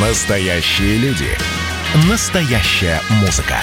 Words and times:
Настоящие 0.00 0.96
люди. 0.98 1.26
Настоящая 2.08 3.00
музыка. 3.20 3.56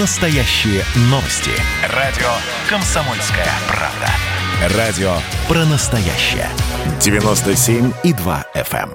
Настоящие 0.00 0.82
новости. 1.02 1.52
Радио 1.94 2.26
«Комсомольская 2.68 3.46
правда». 3.68 4.76
Радио 4.76 5.12
про 5.46 5.64
настоящее. 5.66 6.48
97,2 6.98 8.44
FM. 8.56 8.90
эм. 8.90 8.92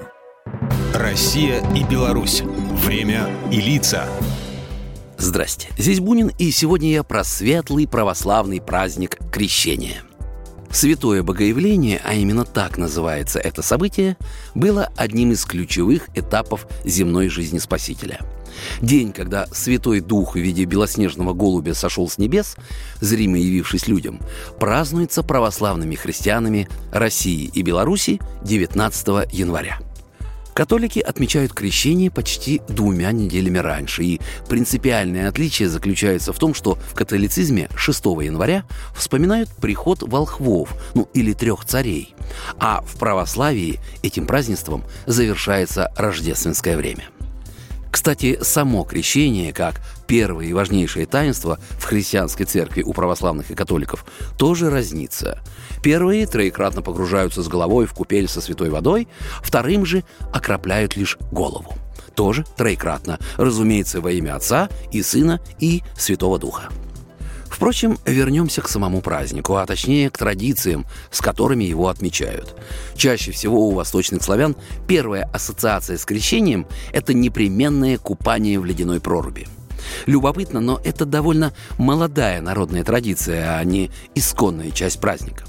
Россия 0.92 1.66
и 1.74 1.84
Беларусь. 1.84 2.42
Время 2.42 3.30
и 3.50 3.62
лица. 3.62 4.06
Здрасте, 5.16 5.68
здесь 5.78 6.00
Бунин, 6.00 6.32
и 6.38 6.50
сегодня 6.50 6.90
я 6.90 7.02
про 7.02 7.24
светлый 7.24 7.88
православный 7.88 8.60
праздник 8.60 9.16
Крещения. 9.32 10.02
Святое 10.74 11.22
Богоявление, 11.22 12.00
а 12.04 12.14
именно 12.14 12.44
так 12.44 12.78
называется 12.78 13.38
это 13.38 13.62
событие, 13.62 14.16
было 14.56 14.90
одним 14.96 15.30
из 15.30 15.44
ключевых 15.44 16.08
этапов 16.16 16.66
земной 16.84 17.28
жизни 17.28 17.58
Спасителя. 17.60 18.18
День, 18.82 19.12
когда 19.12 19.46
Святой 19.52 20.00
Дух 20.00 20.34
в 20.34 20.38
виде 20.38 20.64
белоснежного 20.64 21.32
голубя 21.32 21.74
сошел 21.74 22.08
с 22.08 22.18
небес, 22.18 22.56
зримо 23.00 23.38
явившись 23.38 23.86
людям, 23.86 24.20
празднуется 24.58 25.22
православными 25.22 25.94
христианами 25.94 26.68
России 26.92 27.52
и 27.54 27.62
Беларуси 27.62 28.20
19 28.42 29.32
января. 29.32 29.78
Католики 30.54 31.00
отмечают 31.00 31.52
крещение 31.52 32.10
почти 32.10 32.62
двумя 32.68 33.10
неделями 33.10 33.58
раньше, 33.58 34.04
и 34.04 34.20
принципиальное 34.48 35.28
отличие 35.28 35.68
заключается 35.68 36.32
в 36.32 36.38
том, 36.38 36.54
что 36.54 36.76
в 36.76 36.94
католицизме 36.94 37.68
6 37.74 38.04
января 38.04 38.64
вспоминают 38.94 39.50
приход 39.50 40.02
волхвов, 40.02 40.70
ну 40.94 41.08
или 41.12 41.32
трех 41.32 41.64
царей, 41.64 42.14
а 42.58 42.82
в 42.82 42.96
православии 42.98 43.80
этим 44.02 44.26
празднеством 44.26 44.84
завершается 45.06 45.92
рождественское 45.96 46.76
время. 46.76 47.04
Кстати, 47.94 48.40
само 48.42 48.82
крещение, 48.82 49.52
как 49.52 49.80
первое 50.08 50.46
и 50.46 50.52
важнейшее 50.52 51.06
таинство 51.06 51.60
в 51.78 51.84
христианской 51.84 52.44
церкви 52.44 52.82
у 52.82 52.92
православных 52.92 53.52
и 53.52 53.54
католиков, 53.54 54.04
тоже 54.36 54.68
разнится. 54.68 55.38
Первые 55.80 56.26
троекратно 56.26 56.82
погружаются 56.82 57.40
с 57.40 57.46
головой 57.46 57.86
в 57.86 57.94
купель 57.94 58.26
со 58.26 58.40
святой 58.40 58.70
водой, 58.70 59.06
вторым 59.44 59.86
же 59.86 60.02
окропляют 60.32 60.96
лишь 60.96 61.18
голову. 61.30 61.72
Тоже 62.16 62.44
троекратно, 62.56 63.20
разумеется, 63.36 64.00
во 64.00 64.10
имя 64.10 64.34
Отца 64.34 64.68
и 64.90 65.00
Сына 65.00 65.40
и 65.60 65.84
Святого 65.96 66.40
Духа. 66.40 66.70
Впрочем, 67.64 67.98
вернемся 68.04 68.60
к 68.60 68.68
самому 68.68 69.00
празднику, 69.00 69.56
а 69.56 69.64
точнее 69.64 70.10
к 70.10 70.18
традициям, 70.18 70.84
с 71.10 71.22
которыми 71.22 71.64
его 71.64 71.88
отмечают. 71.88 72.54
Чаще 72.94 73.32
всего 73.32 73.66
у 73.66 73.70
восточных 73.70 74.22
славян 74.22 74.54
первая 74.86 75.30
ассоциация 75.32 75.96
с 75.96 76.04
крещением– 76.04 76.66
это 76.92 77.14
непременное 77.14 77.96
купание 77.96 78.60
в 78.60 78.66
ледяной 78.66 79.00
проруби. 79.00 79.48
Любопытно, 80.04 80.60
но 80.60 80.78
это 80.84 81.06
довольно 81.06 81.54
молодая 81.78 82.42
народная 82.42 82.84
традиция, 82.84 83.56
а 83.56 83.64
не 83.64 83.90
исконная 84.14 84.70
часть 84.70 85.00
праздника. 85.00 85.44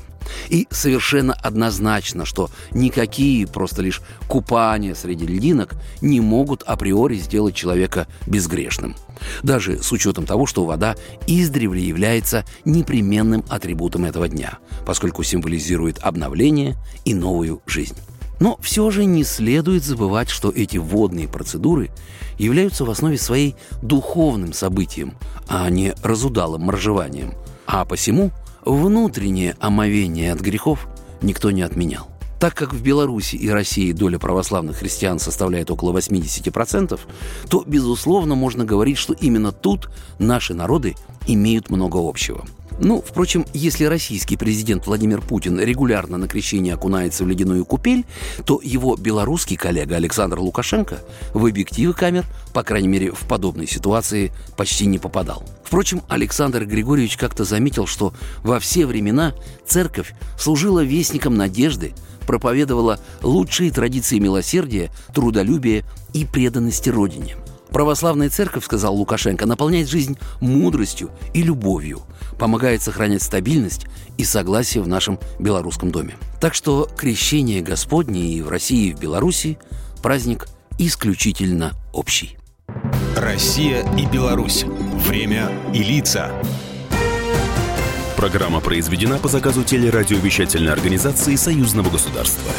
И 0.49 0.67
совершенно 0.69 1.33
однозначно, 1.33 2.25
что 2.25 2.49
никакие 2.71 3.47
просто 3.47 3.81
лишь 3.81 4.01
купания 4.27 4.93
среди 4.95 5.25
льдинок 5.25 5.75
не 6.01 6.21
могут 6.21 6.63
априори 6.63 7.15
сделать 7.15 7.55
человека 7.55 8.07
безгрешным. 8.27 8.95
Даже 9.43 9.81
с 9.81 9.91
учетом 9.91 10.25
того, 10.25 10.45
что 10.45 10.65
вода 10.65 10.95
издревле 11.27 11.81
является 11.81 12.45
непременным 12.63 13.43
атрибутом 13.49 14.05
этого 14.05 14.27
дня, 14.27 14.59
поскольку 14.85 15.23
символизирует 15.23 15.99
обновление 15.99 16.75
и 17.05 17.13
новую 17.13 17.61
жизнь. 17.65 17.97
Но 18.39 18.57
все 18.61 18.89
же 18.91 19.05
не 19.05 19.23
следует 19.23 19.83
забывать, 19.83 20.29
что 20.29 20.49
эти 20.49 20.77
водные 20.77 21.27
процедуры 21.27 21.89
являются 22.37 22.83
в 22.83 22.89
основе 22.89 23.17
своей 23.17 23.55
духовным 23.81 24.51
событием, 24.51 25.13
а 25.47 25.69
не 25.69 25.93
разудалым 26.03 26.63
моржеванием. 26.63 27.33
А 27.65 27.85
посему– 27.85 28.31
Внутреннее 28.65 29.55
омовение 29.59 30.33
от 30.33 30.41
грехов 30.41 30.87
никто 31.21 31.51
не 31.51 31.61
отменял. 31.61 32.07
Так 32.39 32.55
как 32.55 32.73
в 32.73 32.81
Беларуси 32.81 33.35
и 33.35 33.47
России 33.47 33.91
доля 33.91 34.17
православных 34.17 34.77
христиан 34.77 35.19
составляет 35.19 35.69
около 35.69 35.95
80%, 35.95 36.99
то, 37.47 37.63
безусловно, 37.65 38.35
можно 38.35 38.65
говорить, 38.65 38.97
что 38.97 39.13
именно 39.13 39.51
тут 39.51 39.89
наши 40.19 40.53
народы 40.53 40.95
имеют 41.27 41.69
много 41.69 41.97
общего– 41.97 42.43
ну, 42.79 43.01
впрочем, 43.01 43.45
если 43.53 43.85
российский 43.85 44.35
президент 44.35 44.85
Владимир 44.85 45.21
Путин 45.21 45.59
регулярно 45.59 46.17
на 46.17 46.27
крещение 46.27 46.73
окунается 46.73 47.23
в 47.23 47.27
ледяную 47.27 47.65
купель, 47.65 48.05
то 48.45 48.59
его 48.61 48.95
белорусский 48.95 49.55
коллега 49.55 49.95
Александр 49.95 50.39
Лукашенко 50.39 50.99
в 51.33 51.45
объективы 51.45 51.93
камер, 51.93 52.25
по 52.53 52.63
крайней 52.63 52.89
мере, 52.89 53.11
в 53.11 53.21
подобной 53.21 53.67
ситуации 53.67 54.31
почти 54.57 54.85
не 54.87 54.99
попадал. 54.99 55.43
Впрочем, 55.63 56.01
Александр 56.09 56.65
Григорьевич 56.65 57.15
как-то 57.17 57.45
заметил, 57.45 57.87
что 57.87 58.13
во 58.43 58.59
все 58.59 58.85
времена 58.85 59.33
церковь 59.65 60.13
служила 60.37 60.83
вестником 60.83 61.35
надежды, 61.35 61.93
проповедовала 62.27 62.99
лучшие 63.21 63.71
традиции 63.71 64.19
милосердия, 64.19 64.91
трудолюбия 65.13 65.85
и 66.13 66.25
преданности 66.25 66.89
Родине– 66.89 67.37
Православная 67.75 68.29
церковь, 68.29 68.63
сказал 68.63 68.95
Лукашенко, 68.95 69.45
наполняет 69.45 69.89
жизнь 69.89 70.17
мудростью 70.39 71.11
и 71.33 71.43
любовью, 71.43 72.03
помогает 72.39 72.81
сохранять 72.81 73.21
стабильность 73.21 73.87
и 74.17 74.23
согласие 74.23 74.81
в 74.81 74.87
нашем 74.87 75.19
белорусском 75.39 75.91
доме. 75.91 76.15
Так 76.39 76.53
что 76.53 76.89
крещение 76.95 77.61
Господне 77.61 78.29
и 78.29 78.41
в 78.41 78.47
России, 78.47 78.91
и 78.91 78.93
в 78.93 78.99
Беларуси 79.01 79.57
праздник 80.01 80.47
исключительно 80.79 81.73
общий. 81.91 82.37
Россия 83.17 83.85
и 83.97 84.05
Беларусь. 84.05 84.63
Время 85.05 85.51
и 85.73 85.83
лица. 85.83 86.31
Программа 88.15 88.61
произведена 88.61 89.17
по 89.17 89.27
заказу 89.27 89.65
телерадиовещательной 89.65 90.71
организации 90.71 91.35
Союзного 91.35 91.89
государства. 91.89 92.53